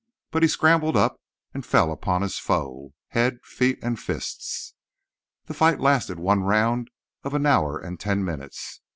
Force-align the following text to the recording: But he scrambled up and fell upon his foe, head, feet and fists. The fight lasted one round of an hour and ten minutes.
But 0.31 0.41
he 0.41 0.49
scrambled 0.49 0.97
up 0.97 1.21
and 1.53 1.63
fell 1.63 1.91
upon 1.91 2.23
his 2.23 2.39
foe, 2.39 2.95
head, 3.09 3.37
feet 3.43 3.77
and 3.83 3.99
fists. 3.99 4.73
The 5.45 5.53
fight 5.53 5.79
lasted 5.79 6.17
one 6.17 6.41
round 6.41 6.89
of 7.23 7.35
an 7.35 7.45
hour 7.45 7.77
and 7.77 7.99
ten 7.99 8.25
minutes. 8.25 8.81